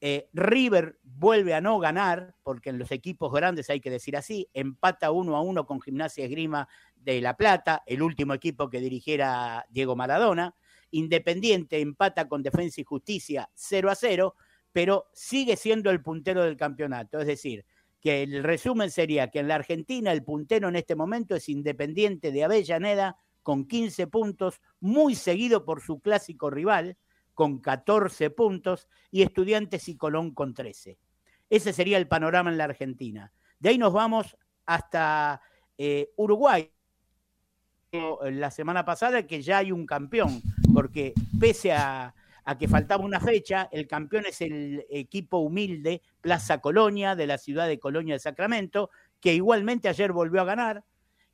Eh, 0.00 0.28
River 0.32 0.98
vuelve 1.02 1.54
a 1.54 1.60
no 1.60 1.78
ganar, 1.78 2.34
porque 2.42 2.70
en 2.70 2.78
los 2.78 2.90
equipos 2.90 3.32
grandes 3.32 3.70
hay 3.70 3.80
que 3.80 3.88
decir 3.88 4.16
así, 4.16 4.48
empata 4.52 5.12
1 5.12 5.36
a 5.36 5.40
1 5.40 5.64
con 5.64 5.80
Gimnasia 5.80 6.24
Esgrima 6.24 6.68
de 6.96 7.20
La 7.20 7.36
Plata, 7.36 7.82
el 7.86 8.02
último 8.02 8.34
equipo 8.34 8.68
que 8.68 8.80
dirigiera 8.80 9.64
Diego 9.70 9.96
Maradona. 9.96 10.54
Independiente 10.90 11.80
empata 11.80 12.28
con 12.28 12.42
Defensa 12.42 12.80
y 12.80 12.84
Justicia 12.84 13.48
0 13.54 13.90
a 13.90 13.94
0, 13.94 14.34
pero 14.72 15.06
sigue 15.12 15.56
siendo 15.56 15.90
el 15.90 16.02
puntero 16.02 16.42
del 16.42 16.56
campeonato. 16.56 17.20
Es 17.20 17.26
decir, 17.26 17.64
que 18.00 18.24
el 18.24 18.42
resumen 18.42 18.90
sería 18.90 19.30
que 19.30 19.38
en 19.38 19.48
la 19.48 19.54
Argentina 19.54 20.12
el 20.12 20.24
puntero 20.24 20.68
en 20.68 20.76
este 20.76 20.94
momento 20.96 21.34
es 21.36 21.48
Independiente 21.48 22.32
de 22.32 22.44
Avellaneda 22.44 23.16
con 23.44 23.68
15 23.68 24.08
puntos, 24.08 24.60
muy 24.80 25.14
seguido 25.14 25.64
por 25.64 25.80
su 25.80 26.00
clásico 26.00 26.50
rival 26.50 26.96
con 27.34 27.58
14 27.58 28.30
puntos 28.30 28.88
y 29.10 29.22
Estudiantes 29.22 29.88
y 29.88 29.96
Colón 29.96 30.32
con 30.32 30.54
13. 30.54 30.98
Ese 31.50 31.72
sería 31.72 31.98
el 31.98 32.08
panorama 32.08 32.50
en 32.50 32.58
la 32.58 32.64
Argentina. 32.64 33.32
De 33.60 33.68
ahí 33.68 33.78
nos 33.78 33.92
vamos 33.92 34.36
hasta 34.66 35.40
eh, 35.78 36.10
Uruguay. 36.16 36.70
La 38.22 38.50
semana 38.50 38.84
pasada 38.84 39.24
que 39.24 39.40
ya 39.40 39.58
hay 39.58 39.70
un 39.70 39.86
campeón, 39.86 40.42
porque 40.72 41.14
pese 41.38 41.70
a, 41.72 42.12
a 42.44 42.58
que 42.58 42.66
faltaba 42.66 43.04
una 43.04 43.20
fecha, 43.20 43.68
el 43.70 43.86
campeón 43.86 44.24
es 44.26 44.40
el 44.40 44.84
equipo 44.90 45.38
humilde 45.38 46.02
Plaza 46.20 46.58
Colonia 46.58 47.14
de 47.14 47.28
la 47.28 47.38
ciudad 47.38 47.68
de 47.68 47.78
Colonia 47.78 48.14
de 48.14 48.18
Sacramento, 48.18 48.90
que 49.20 49.34
igualmente 49.34 49.88
ayer 49.88 50.10
volvió 50.10 50.40
a 50.40 50.44
ganar 50.44 50.82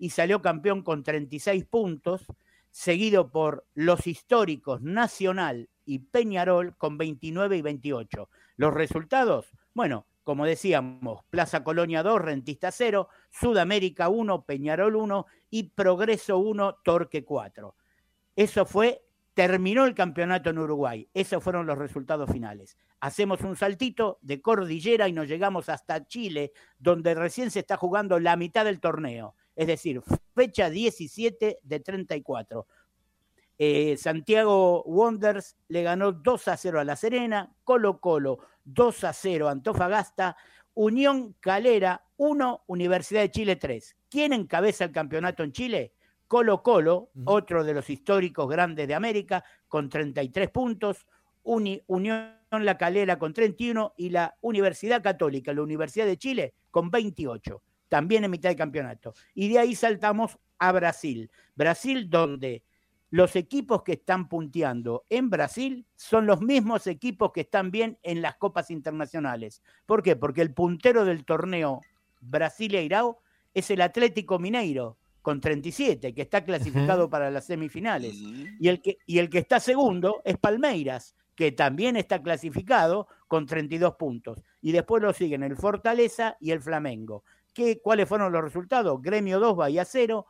y 0.00 0.11
salió 0.11 0.40
campeón 0.40 0.83
con 0.83 1.04
36 1.04 1.66
puntos, 1.66 2.26
seguido 2.71 3.30
por 3.30 3.66
los 3.75 4.07
históricos 4.07 4.80
Nacional 4.80 5.69
y 5.85 5.99
Peñarol 5.99 6.75
con 6.78 6.97
29 6.97 7.59
y 7.59 7.62
28. 7.62 8.30
Los 8.57 8.73
resultados, 8.73 9.52
bueno, 9.75 10.07
como 10.25 10.47
decíamos, 10.47 11.23
Plaza 11.28 11.62
Colonia 11.62 12.02
2, 12.02 12.23
Rentista 12.23 12.71
0, 12.71 13.09
Sudamérica 13.28 14.09
1, 14.09 14.47
Peñarol 14.47 14.97
1 14.97 15.26
y 15.50 15.64
Progreso 15.64 16.38
1, 16.38 16.78
Torque 16.83 17.23
4. 17.23 17.75
Eso 18.37 18.64
fue, 18.64 19.02
terminó 19.35 19.85
el 19.85 19.95
campeonato 19.95 20.49
en 20.49 20.59
Uruguay. 20.59 21.09
Esos 21.12 21.45
fueron 21.45 21.66
los 21.66 21.76
resultados 21.76 22.30
finales. 22.30 22.78
Hacemos 23.00 23.42
un 23.42 23.54
saltito 23.54 24.19
de 24.23 24.40
cordillera 24.40 25.09
y 25.09 25.12
nos 25.12 25.28
llegamos 25.28 25.69
hasta 25.69 26.07
Chile, 26.07 26.52
donde 26.78 27.14
recién 27.14 27.50
se 27.50 27.61
está 27.61 27.76
jugando 27.76 28.19
la 28.19 28.37
mitad 28.37 28.64
del 28.64 28.80
torneo. 28.80 29.35
Es 29.61 29.67
decir, 29.67 30.00
fecha 30.35 30.71
17 30.71 31.59
de 31.62 31.81
34. 31.81 32.67
Eh, 33.59 33.95
Santiago 33.99 34.83
Wonders 34.85 35.55
le 35.69 35.83
ganó 35.83 36.12
2 36.12 36.49
a 36.49 36.57
0 36.57 36.81
a 36.81 36.85
La 36.85 36.97
Serena, 36.97 37.55
Colo 37.62 38.00
Colo 38.00 38.38
2 38.64 39.05
a 39.05 39.12
0 39.12 39.49
a 39.49 39.50
Antofagasta, 39.50 40.35
Unión 40.73 41.37
Calera 41.40 42.02
1, 42.17 42.64
Universidad 42.69 43.21
de 43.21 43.31
Chile 43.31 43.57
3. 43.57 43.97
¿Quién 44.09 44.33
encabeza 44.33 44.85
el 44.85 44.93
campeonato 44.93 45.43
en 45.43 45.52
Chile? 45.52 45.93
Colo 46.26 46.62
Colo, 46.62 47.11
otro 47.26 47.62
de 47.62 47.75
los 47.75 47.90
históricos 47.90 48.49
grandes 48.49 48.88
de 48.88 48.95
América, 48.95 49.45
con 49.69 49.90
33 49.90 50.49
puntos, 50.49 51.07
Uni- 51.43 51.83
Unión 51.87 52.33
La 52.50 52.79
Calera 52.79 53.19
con 53.19 53.35
31 53.35 53.93
y 53.99 54.09
la 54.09 54.38
Universidad 54.40 55.02
Católica, 55.02 55.52
la 55.52 55.61
Universidad 55.61 56.07
de 56.07 56.17
Chile, 56.17 56.55
con 56.71 56.90
28, 56.90 57.62
también 57.90 58.25
en 58.25 58.30
mitad 58.30 58.49
de 58.49 58.56
campeonato. 58.56 59.12
Y 59.35 59.50
de 59.50 59.59
ahí 59.59 59.75
saltamos 59.75 60.38
a 60.59 60.73
Brasil. 60.73 61.30
Brasil 61.54 62.09
donde 62.09 62.62
los 63.11 63.35
equipos 63.37 63.82
que 63.82 63.92
están 63.92 64.28
punteando 64.28 65.04
en 65.11 65.28
Brasil 65.28 65.85
son 65.97 66.26
los 66.26 66.40
mismos 66.40 66.87
equipos 66.87 67.32
que 67.32 67.42
están 67.42 67.70
bien 67.70 67.99
en 68.02 68.23
las 68.23 68.37
copas 68.37 68.70
internacionales. 68.70 69.62
¿Por 69.85 70.02
qué? 70.02 70.16
Porque 70.16 70.40
el 70.40 70.54
puntero 70.54 71.04
del 71.04 71.25
torneo 71.25 71.82
Brasileirao 72.20 73.18
es 73.52 73.70
el 73.70 73.80
Atlético 73.80 74.38
Mineiro 74.38 74.97
con 75.23 75.40
37, 75.40 76.14
que 76.14 76.23
está 76.23 76.44
clasificado 76.44 77.11
para 77.11 77.30
las 77.30 77.44
semifinales. 77.47 78.14
Y 78.14 78.68
el, 78.68 78.80
que, 78.80 78.99
y 79.04 79.18
el 79.18 79.28
que 79.28 79.38
está 79.38 79.61
segundo 79.61 80.23
es 80.25 80.38
Palmeiras, 80.38 81.16
que 81.35 81.52
también 81.52 81.97
está 81.97 82.23
clasificado 82.23 83.09
con 83.26 83.47
32 83.47 83.97
puntos. 83.97 84.42
Y 84.62 84.73
después 84.73 85.02
lo 85.02 85.12
siguen 85.12 85.42
el 85.42 85.56
Fortaleza 85.56 86.37
y 86.40 86.52
el 86.52 86.61
Flamengo. 86.61 87.25
¿Qué, 87.52 87.80
¿Cuáles 87.80 88.09
fueron 88.09 88.33
los 88.33 88.42
resultados? 88.42 89.00
Gremio 89.02 89.40
2, 89.40 89.57
Bahía 89.57 89.85
0, 89.85 90.26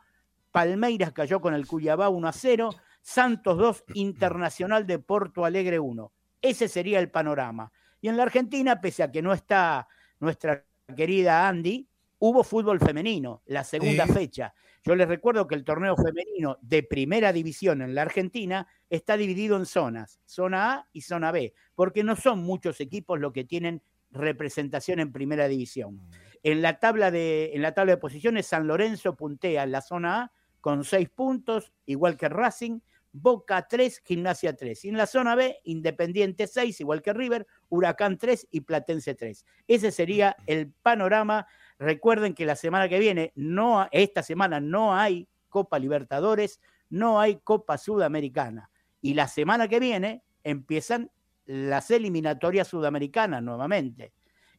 Palmeiras 0.51 1.11
cayó 1.13 1.39
con 1.39 1.53
el 1.53 1.67
Cuyabá 1.67 2.09
1 2.09 2.27
a 2.27 2.31
0, 2.31 2.69
Santos 3.01 3.57
2, 3.57 3.83
Internacional 3.95 4.85
de 4.87 4.99
Porto 4.99 5.45
Alegre 5.45 5.79
1. 5.79 6.11
Ese 6.41 6.67
sería 6.67 6.99
el 6.99 7.09
panorama. 7.11 7.71
Y 8.01 8.07
en 8.09 8.17
la 8.17 8.23
Argentina, 8.23 8.81
pese 8.81 9.03
a 9.03 9.11
que 9.11 9.21
no 9.21 9.33
está 9.33 9.87
nuestra 10.19 10.65
querida 10.95 11.47
Andy, 11.47 11.87
hubo 12.19 12.43
fútbol 12.43 12.79
femenino, 12.79 13.41
la 13.45 13.63
segunda 13.63 14.05
Sí. 14.07 14.13
fecha. 14.13 14.53
Yo 14.83 14.95
les 14.95 15.07
recuerdo 15.07 15.47
que 15.47 15.53
el 15.55 15.63
torneo 15.63 15.95
femenino 15.95 16.57
de 16.61 16.81
primera 16.81 17.31
división 17.31 17.83
en 17.83 17.93
la 17.93 18.01
Argentina 18.01 18.67
está 18.89 19.15
dividido 19.15 19.55
en 19.57 19.67
zonas, 19.67 20.19
zona 20.25 20.73
A 20.73 20.87
y 20.91 21.01
zona 21.01 21.31
B, 21.31 21.53
porque 21.75 22.03
no 22.03 22.15
son 22.15 22.39
muchos 22.39 22.79
equipos 22.81 23.19
los 23.19 23.31
que 23.31 23.43
tienen 23.43 23.83
representación 24.09 24.99
en 24.99 25.11
primera 25.11 25.47
división. 25.47 26.01
En 26.43 26.61
la 26.61 26.79
tabla 26.79 27.11
de, 27.11 27.51
en 27.53 27.61
la 27.61 27.73
tabla 27.73 27.93
de 27.93 27.97
posiciones, 27.97 28.47
San 28.47 28.67
Lorenzo 28.67 29.15
puntea 29.15 29.63
en 29.63 29.71
la 29.71 29.81
zona 29.81 30.21
A 30.21 30.31
con 30.59 30.83
seis 30.83 31.09
puntos, 31.09 31.73
igual 31.85 32.17
que 32.17 32.29
Racing, 32.29 32.79
Boca 33.13 33.67
3, 33.67 34.01
Gimnasia 34.05 34.55
3. 34.55 34.85
Y 34.85 34.89
en 34.89 34.97
la 34.97 35.05
zona 35.05 35.35
B, 35.35 35.59
Independiente 35.65 36.47
6, 36.47 36.79
igual 36.79 37.01
que 37.01 37.13
River, 37.13 37.45
Huracán 37.69 38.17
3 38.17 38.47
y 38.51 38.61
Platense 38.61 39.15
3. 39.15 39.45
Ese 39.67 39.91
sería 39.91 40.37
el 40.45 40.71
panorama. 40.71 41.47
Recuerden 41.77 42.33
que 42.33 42.45
la 42.45 42.55
semana 42.55 42.87
que 42.87 42.99
viene, 42.99 43.33
no, 43.35 43.87
esta 43.91 44.23
semana 44.23 44.59
no 44.59 44.95
hay 44.95 45.27
Copa 45.49 45.77
Libertadores, 45.77 46.61
no 46.89 47.19
hay 47.19 47.37
Copa 47.37 47.77
Sudamericana. 47.77 48.69
Y 49.01 49.13
la 49.13 49.27
semana 49.27 49.67
que 49.67 49.79
viene 49.79 50.23
empiezan 50.43 51.11
las 51.45 51.91
eliminatorias 51.91 52.67
sudamericanas 52.67 53.43
nuevamente. 53.43 54.13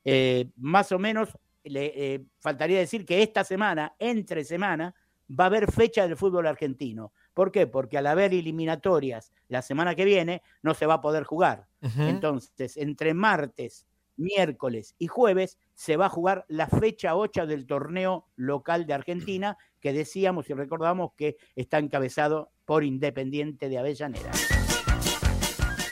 Eh, 0.05 0.51
más 0.57 0.93
o 0.93 0.99
menos, 0.99 1.39
le, 1.65 2.15
eh, 2.15 2.25
faltaría 2.41 2.79
decir 2.79 3.05
que 3.05 3.23
esta 3.23 3.45
semana, 3.45 3.95
entre 3.99 4.45
semana, 4.45 4.95
va 5.31 5.45
a 5.45 5.47
haber 5.47 5.71
fecha 5.71 6.07
del 6.07 6.17
fútbol 6.17 6.47
argentino. 6.47 7.13
¿Por 7.35 7.51
qué? 7.51 7.67
Porque 7.67 7.99
al 7.99 8.07
haber 8.07 8.35
eliminatorias 8.35 9.33
la 9.49 9.63
semana 9.63 9.95
que 9.95 10.05
viene, 10.05 10.43
no 10.63 10.75
se 10.75 10.87
va 10.87 10.95
a 10.95 11.01
poder 11.01 11.25
jugar. 11.25 11.67
Entonces, 11.81 12.77
entre 12.77 13.15
martes, 13.15 13.87
miércoles 14.17 14.95
y 14.99 15.07
jueves 15.07 15.59
se 15.75 15.97
va 15.97 16.07
a 16.07 16.11
jugar 16.11 16.45
la 16.49 16.67
fecha 16.69 17.17
8 17.17 17.47
del 17.47 17.67
torneo 17.67 18.27
local 18.37 18.87
de 18.87 18.95
Argentina, 18.95 19.57
que 19.81 19.93
decíamos 19.93 20.49
y 20.51 20.55
recordamos 20.55 21.13
que 21.17 21.37
está 21.57 21.79
encabezado 21.79 22.51
por 22.65 22.85
Independiente 22.85 23.69
de 23.69 23.79
Avellaneda. 23.79 24.31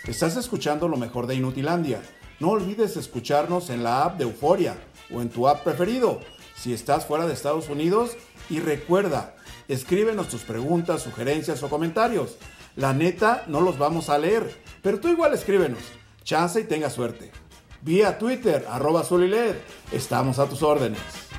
Estás 0.07 0.37
escuchando 0.37 0.89
lo 0.89 0.97
mejor 0.97 1.27
de 1.27 1.37
Inutilandia. 1.37 2.03
No 2.41 2.51
olvides 2.51 2.97
escucharnos 2.97 3.71
en 3.71 3.83
la 3.83 4.05
app 4.05 4.19
de 4.19 4.25
Euforia 4.25 4.77
o 5.13 5.21
en 5.21 5.29
tu 5.29 5.49
app 5.49 5.63
preferido 5.63 6.21
si 6.61 6.75
estás 6.75 7.07
fuera 7.07 7.27
de 7.27 7.33
Estados 7.33 7.71
Unidos 7.71 8.19
y 8.51 8.61
recuerda, 8.61 9.35
escríbenos 9.69 10.29
tus 10.29 10.43
preguntas, 10.43 11.03
sugerencias 11.03 11.63
o 11.63 11.71
comentarios. 11.71 12.37
La 12.77 12.93
neta 12.93 13.45
no 13.47 13.63
los 13.63 13.79
vamos 13.79 14.11
a 14.11 14.19
leer, 14.19 14.63
pero 14.83 15.01
tú 15.01 15.09
igual 15.09 15.33
escríbenos. 15.33 15.81
Chance 16.23 16.61
y 16.61 16.65
tenga 16.65 16.91
suerte. 16.91 17.31
vía 17.81 18.19
Twitter, 18.19 18.67
arroba 18.69 19.05
Zuliled. 19.05 19.57
Estamos 19.91 20.39
a 20.39 20.47
tus 20.47 20.63
órdenes. 20.63 21.30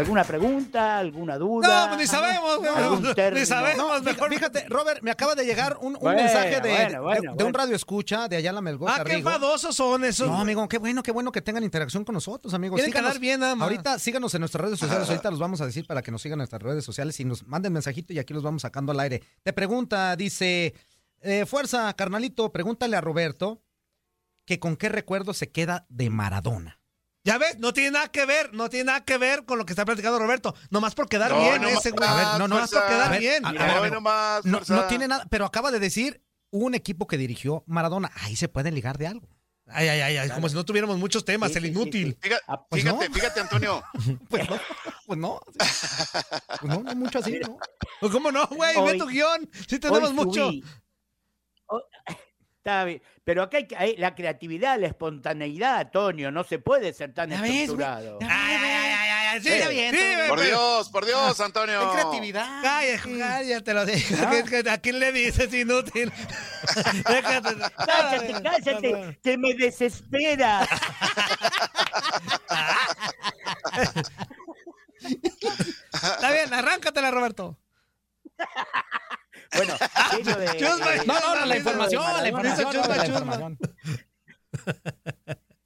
¿Alguna 0.00 0.24
pregunta? 0.24 0.98
¿Alguna 0.98 1.38
duda? 1.38 1.82
No, 1.82 1.86
pues 1.88 2.00
ni 2.00 2.06
sabemos, 2.06 2.60
¿Algún 2.76 3.14
ni 3.34 3.46
sabemos. 3.46 4.02
No, 4.02 4.28
fíjate, 4.28 4.66
Robert, 4.68 5.02
me 5.02 5.10
acaba 5.10 5.34
de 5.34 5.44
llegar 5.44 5.76
un, 5.80 5.94
un 5.94 6.00
Bueno, 6.00 6.22
mensaje 6.22 6.60
de, 6.60 6.70
bueno, 6.70 7.02
bueno, 7.02 7.32
de- 7.32 7.36
de 7.38 7.44
un 7.44 7.54
radio 7.54 7.76
escucha 7.76 8.28
de 8.28 8.36
Ayala 8.36 8.60
Melgoza. 8.60 8.94
Ah, 8.96 9.04
qué 9.04 9.14
Rigo. 9.16 9.28
enfadosos 9.30 9.74
son 9.76 10.04
esos. 10.04 10.28
No, 10.28 10.40
amigo, 10.40 10.66
qué 10.68 10.78
bueno, 10.78 11.02
qué 11.02 11.12
bueno 11.12 11.30
que 11.32 11.40
tengan 11.42 11.62
interacción 11.64 12.04
con 12.04 12.14
nosotros, 12.14 12.52
amigos. 12.54 12.76
Quieren 12.76 12.92
Síganos. 12.92 13.10
quedar 13.12 13.20
bien 13.20 13.40
nada 13.40 13.54
más. 13.54 13.64
Ahorita 13.64 13.98
síganos 13.98 14.34
en 14.34 14.40
nuestras 14.40 14.64
redes 14.64 14.78
sociales, 14.80 15.08
ahorita 15.08 15.30
los 15.30 15.38
vamos 15.38 15.60
a 15.60 15.66
decir 15.66 15.86
para 15.86 16.02
que 16.02 16.10
nos 16.10 16.22
sigan 16.22 16.34
en 16.36 16.38
nuestras 16.40 16.62
redes 16.62 16.84
sociales 16.84 17.18
y 17.20 17.24
nos 17.24 17.46
manden 17.46 17.72
mensajito 17.72 18.12
y 18.12 18.18
aquí 18.18 18.34
los 18.34 18.42
vamos 18.42 18.62
sacando 18.62 18.92
al 18.92 19.00
aire. 19.00 19.22
Te 19.42 19.52
pregunta, 19.52 20.16
dice, 20.16 20.74
eh, 21.20 21.46
fuerza, 21.46 21.92
carnalito, 21.94 22.50
pregúntale 22.52 22.96
a 22.96 23.00
Roberto 23.00 23.62
que 24.46 24.58
con 24.58 24.76
qué 24.76 24.88
recuerdo 24.88 25.34
se 25.34 25.50
queda 25.52 25.86
de 25.88 26.10
Maradona. 26.10 26.79
Ya 27.22 27.36
ves, 27.36 27.58
no 27.58 27.72
tiene 27.74 27.90
nada 27.90 28.08
que 28.08 28.24
ver, 28.24 28.54
no 28.54 28.70
tiene 28.70 28.84
nada 28.84 29.04
que 29.04 29.18
ver 29.18 29.44
con 29.44 29.58
lo 29.58 29.66
que 29.66 29.72
está 29.72 29.84
platicando 29.84 30.18
Roberto. 30.18 30.54
Nomás 30.70 30.94
por 30.94 31.08
quedar 31.08 31.30
No, 31.32 31.40
bien 31.40 31.60
no 31.60 31.68
ese 31.68 31.90
güey. 31.90 32.00
más, 32.00 32.08
A 32.10 32.14
ver, 32.16 32.26
no, 32.26 32.38
no, 32.38 32.48
Nomás 32.54 32.70
por 32.70 32.86
quedar 32.86 33.18
bien. 33.18 33.44
a- 33.44 33.48
a 33.50 33.80
ver, 33.80 33.92
No, 34.44 34.86
tiene 34.86 35.06
nada, 35.06 35.26
pero 35.30 35.44
acaba 35.44 35.70
de 35.70 35.78
decir 35.80 36.22
un 36.50 36.74
equipo 36.74 37.06
que 37.06 37.18
dirigió 37.18 37.62
Maradona. 37.66 38.10
Ahí 38.22 38.36
se 38.36 38.48
pueden 38.48 38.74
ligar 38.74 38.96
de 38.98 39.06
algo. 39.06 39.28
Ay, 39.72 39.86
ay, 39.88 40.00
ay, 40.00 40.16
ay, 40.16 40.30
como 40.30 40.48
si 40.48 40.54
no 40.56 40.64
tuviéramos 40.64 40.98
muchos 40.98 41.24
temas, 41.24 41.52
Sí, 41.52 41.58
el 41.58 41.64
sí, 41.64 41.68
sí, 41.70 41.74
inútil. 41.76 42.08
sí. 42.14 42.18
Fíjate, 42.22 42.42
Ah, 42.48 42.66
pues 42.68 42.82
fíjate, 42.82 43.08
no. 43.08 43.14
fíjate, 43.14 43.40
Antonio. 43.40 43.84
Pues 44.28 44.48
no, 44.50 44.60
pues 45.06 45.18
no. 45.18 45.40
Pues 46.60 46.62
no, 46.62 46.82
no 46.82 46.94
mucho 46.96 47.18
así, 47.20 47.38
¿no? 47.38 47.58
Pues, 48.00 48.10
¿Cómo 48.12 48.32
no, 48.32 48.46
güey? 48.48 48.74
Ve 48.84 48.98
tu 48.98 49.06
guion. 49.06 49.48
Sí 49.68 49.74
Hoy 49.74 49.78
tenemos 49.80 50.12
mucho. 50.14 50.48
Hoy- 50.48 50.64
Está 52.60 52.84
bien. 52.84 53.00
Pero 53.24 53.42
acá 53.42 53.56
hay, 53.56 53.66
que- 53.66 53.76
hay 53.76 53.96
la 53.96 54.14
creatividad, 54.14 54.78
la 54.78 54.86
espontaneidad, 54.88 55.78
Antonio, 55.78 56.30
no 56.30 56.44
se 56.44 56.58
puede 56.58 56.92
ser 56.92 57.14
tan 57.14 57.30
Ya 57.30 57.40
ves, 57.40 57.52
estructurado. 57.52 58.18
Ya 58.20 58.26
Ay, 58.28 58.56
ay, 58.60 58.70
ay, 58.70 58.92
ay, 58.92 59.26
ay, 59.28 59.40
sí, 59.40 59.48
está 59.48 59.68
bien. 59.70 59.94
Sí, 59.94 60.00
Por 60.28 60.38
pero- 60.38 60.48
Dios, 60.48 60.88
por 60.90 61.06
Dios, 61.06 61.40
Antonio. 61.40 61.80
Hay 61.80 61.94
creatividad. 61.96 62.62
Cállate, 62.62 63.18
cállate, 63.18 63.72
lo 63.74 63.86
digo. 63.86 64.30
¿Qué- 64.30 64.62
qué- 64.62 64.70
¿A 64.70 64.76
quién 64.78 64.98
le 65.00 65.10
dices 65.10 65.54
inútil? 65.54 66.12
Déjate. 67.08 67.54
Cállate, 67.86 68.42
cállate, 68.42 69.18
que 69.22 69.38
me 69.38 69.54
desespera. 69.54 70.68
Está 75.92 76.30
bien, 76.32 76.52
arráncatela, 76.52 77.10
Roberto. 77.10 77.56
De- 80.24 80.56
Chusma, 80.58 80.86
No, 81.06 81.14
no, 81.20 81.40
no, 81.40 81.46
la 81.46 81.56
información, 81.56 82.02
la 82.22 82.28
información, 82.28 82.72
Chusma, 82.72 82.82
no, 82.88 82.94
la 82.96 83.04
chusma. 83.06 83.18
información. 83.18 83.58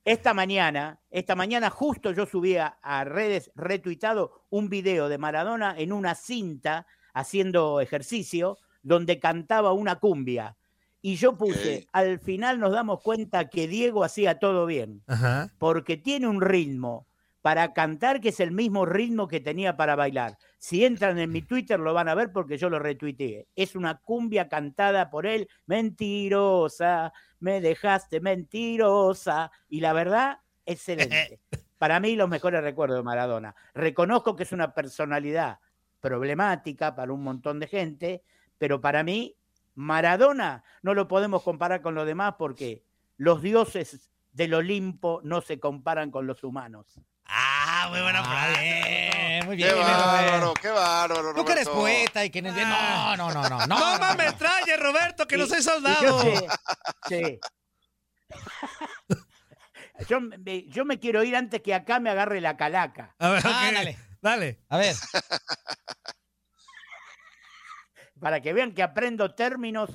Esta 0.04 0.34
mañana, 0.34 1.00
esta 1.10 1.34
mañana 1.34 1.70
justo 1.70 2.12
yo 2.12 2.26
subí 2.26 2.56
a, 2.56 2.76
redes 3.04 3.50
retuitado 3.54 4.44
un 4.50 4.68
video 4.68 5.08
de 5.08 5.16
Maradona 5.16 5.74
en 5.78 5.92
una 5.92 6.14
cinta 6.14 6.86
haciendo 7.14 7.80
ejercicio 7.80 8.58
donde 8.82 9.18
cantaba 9.18 9.72
una 9.72 9.96
cumbia. 9.96 10.56
Y 11.00 11.16
yo 11.16 11.36
puse, 11.36 11.86
al 11.92 12.18
final 12.18 12.60
nos 12.60 12.72
damos 12.72 13.00
cuenta 13.02 13.48
que 13.48 13.66
Diego 13.66 14.04
hacía 14.04 14.38
todo 14.38 14.66
bien, 14.66 15.02
Ajá. 15.06 15.50
porque 15.58 15.96
tiene 15.96 16.28
un 16.28 16.40
ritmo 16.42 17.06
para 17.44 17.74
cantar 17.74 18.22
que 18.22 18.30
es 18.30 18.40
el 18.40 18.52
mismo 18.52 18.86
ritmo 18.86 19.28
que 19.28 19.38
tenía 19.38 19.76
para 19.76 19.96
bailar. 19.96 20.38
Si 20.56 20.82
entran 20.82 21.18
en 21.18 21.30
mi 21.30 21.42
Twitter 21.42 21.78
lo 21.78 21.92
van 21.92 22.08
a 22.08 22.14
ver 22.14 22.32
porque 22.32 22.56
yo 22.56 22.70
lo 22.70 22.78
retuiteé. 22.78 23.48
Es 23.54 23.76
una 23.76 23.98
cumbia 23.98 24.48
cantada 24.48 25.10
por 25.10 25.26
él, 25.26 25.46
mentirosa, 25.66 27.12
me 27.40 27.60
dejaste 27.60 28.22
mentirosa. 28.22 29.52
Y 29.68 29.80
la 29.80 29.92
verdad, 29.92 30.38
excelente. 30.64 31.38
Para 31.76 32.00
mí 32.00 32.16
los 32.16 32.30
mejores 32.30 32.62
recuerdos 32.62 32.96
de 32.96 33.02
Maradona. 33.02 33.54
Reconozco 33.74 34.36
que 34.36 34.44
es 34.44 34.52
una 34.52 34.72
personalidad 34.72 35.58
problemática 36.00 36.94
para 36.94 37.12
un 37.12 37.22
montón 37.22 37.60
de 37.60 37.66
gente, 37.66 38.22
pero 38.56 38.80
para 38.80 39.04
mí 39.04 39.36
Maradona 39.74 40.64
no 40.80 40.94
lo 40.94 41.08
podemos 41.08 41.42
comparar 41.42 41.82
con 41.82 41.94
los 41.94 42.06
demás 42.06 42.36
porque 42.38 42.84
los 43.18 43.42
dioses 43.42 44.10
del 44.32 44.54
Olimpo 44.54 45.20
no 45.24 45.42
se 45.42 45.60
comparan 45.60 46.10
con 46.10 46.26
los 46.26 46.42
humanos. 46.42 46.98
Ah, 47.26 47.88
muy 47.90 48.00
buena 48.00 48.20
Ah, 48.20 48.24
frase. 48.46 48.60
bien, 48.60 49.46
muy 49.46 49.56
Qué 49.56 49.72
bien. 49.72 49.86
bárbaro, 49.86 50.54
qué 50.54 50.68
bárbaro, 50.68 51.34
Tú 51.34 51.44
que 51.44 51.52
eres 51.52 51.66
Roberto. 51.66 51.80
poeta 51.80 52.24
y 52.24 52.30
que... 52.30 52.42
No, 52.42 53.16
no, 53.16 53.32
no, 53.32 53.48
no. 53.48 53.48
No, 53.48 53.66
No, 53.66 53.68
no, 53.94 53.98
mames, 53.98 54.26
no. 54.26 54.32
metralla, 54.32 54.76
Roberto, 54.76 55.26
que 55.26 55.36
no 55.36 55.46
soy 55.46 55.62
soldado. 55.62 56.20
sí. 57.08 57.40
Yo, 60.08 60.20
me- 60.20 60.64
yo 60.66 60.84
me 60.84 60.98
quiero 60.98 61.22
ir 61.22 61.36
antes 61.36 61.62
que 61.62 61.72
acá 61.72 62.00
me 62.00 62.10
agarre 62.10 62.40
la 62.40 62.56
calaca. 62.56 63.14
A 63.18 63.28
ver, 63.30 63.42
Ah, 63.44 63.70
dale. 63.72 63.96
Dale. 64.20 64.60
A 64.68 64.78
ver, 64.78 64.96
Para 68.20 68.40
que 68.40 68.52
vean 68.52 68.72
que 68.72 68.82
aprendo 68.82 69.34
términos 69.34 69.90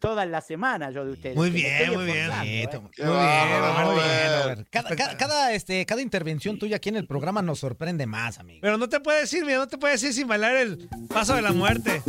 todas 0.00 0.26
las 0.26 0.46
semanas 0.46 0.92
yo 0.94 1.04
de 1.04 1.12
ustedes. 1.12 1.36
Muy 1.36 1.50
bien, 1.50 1.92
muy 1.92 2.06
bien. 2.06 2.30
¿eh? 2.42 2.68
Qué 2.70 3.04
Muy 3.04 3.16
bien, 3.16 3.84
muy 3.84 3.94
bien. 3.94 4.66
Cada, 4.70 4.96
cada, 4.96 5.16
cada, 5.16 5.52
este, 5.52 5.86
cada 5.86 6.02
intervención 6.02 6.58
tuya 6.58 6.76
aquí 6.76 6.88
en 6.88 6.96
el 6.96 7.06
programa 7.06 7.42
nos 7.42 7.60
sorprende 7.60 8.06
más, 8.06 8.38
amigo. 8.38 8.60
Pero 8.62 8.78
no 8.78 8.88
te 8.88 8.98
puedes 9.00 9.32
ir, 9.32 9.44
mira, 9.44 9.58
no 9.58 9.68
te 9.68 9.78
puedes 9.78 10.02
ir 10.02 10.12
sin 10.12 10.26
bailar 10.26 10.56
el 10.56 10.88
paso 11.08 11.34
de 11.36 11.42
la 11.42 11.52
muerte. 11.52 12.02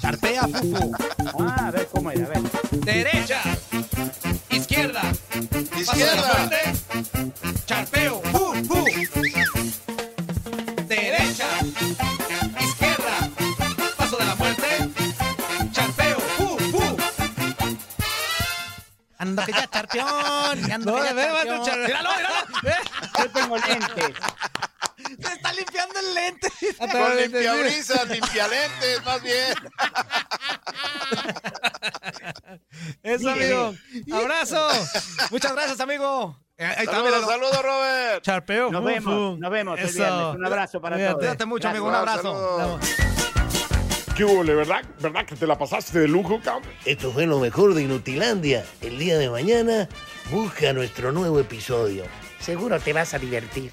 Charpea, 0.00 0.48
fufu. 0.48 0.92
Ah, 1.40 1.66
a 1.68 1.70
ver 1.70 1.86
cómo 1.92 2.10
era, 2.10 2.26
a 2.26 2.28
ver. 2.28 2.40
Derecha. 2.84 3.42
Izquierda. 4.48 5.02
Izquierda. 5.78 6.50
Charpeo. 7.66 8.20
Fu, 8.22 8.28
fu. 8.28 8.29
Ando 19.30 19.44
que 19.46 19.52
ya 19.52 19.66
charpeón. 19.70 20.72
Ando 20.72 20.92
No, 20.92 21.02
que 21.02 21.14
ya 21.14 21.14
charpeón. 21.14 21.64
char- 21.64 21.78
Míralo, 21.86 22.10
míralo. 22.16 22.34
Yo 23.18 23.30
tengo 23.30 23.56
lentes. 23.58 24.16
Se 25.20 25.32
está 25.32 25.52
limpiando 25.52 25.98
el 25.98 26.14
lente. 26.14 26.48
Con 26.78 27.16
limpiabrisas, 27.16 28.08
limpialentes, 28.08 29.04
más 29.04 29.22
bien. 29.22 29.54
Eso, 33.02 33.30
amigo. 33.30 33.74
Abrazo. 34.12 34.68
Muchas 35.30 35.52
gracias, 35.52 35.80
amigo. 35.80 36.36
Eh, 36.58 36.64
Ahí 36.66 36.84
está, 36.84 36.96
Saludos, 36.96 37.26
saludos, 37.26 37.62
Robert. 37.62 38.22
Charpeo. 38.22 38.70
Nos 38.70 38.84
vemos, 38.84 39.38
nos 39.38 39.50
vemos 39.50 39.78
el 39.80 39.86
viernes. 39.92 40.34
Un 40.36 40.44
abrazo 40.46 40.80
para 40.80 40.96
Cuídate. 40.96 41.12
todos. 41.12 41.20
Cuídate 41.22 41.46
mucho, 41.46 41.68
amigo. 41.68 41.86
Un 41.86 41.92
Gracias. 41.92 42.18
abrazo. 42.18 42.58
Saludos. 42.58 43.39
¿Qué 44.20 44.26
hubo, 44.26 44.44
verdad? 44.44 44.84
¿Verdad 45.00 45.24
que 45.24 45.34
te 45.34 45.46
la 45.46 45.56
pasaste 45.56 45.98
de 45.98 46.06
lujo, 46.06 46.38
cabrón? 46.44 46.70
Esto 46.84 47.10
fue 47.10 47.24
lo 47.24 47.40
mejor 47.40 47.72
de 47.72 47.84
Inutilandia. 47.84 48.66
El 48.82 48.98
día 48.98 49.16
de 49.16 49.30
mañana 49.30 49.88
busca 50.30 50.74
nuestro 50.74 51.10
nuevo 51.10 51.40
episodio. 51.40 52.04
Seguro 52.38 52.78
te 52.78 52.92
vas 52.92 53.14
a 53.14 53.18
divertir. 53.18 53.72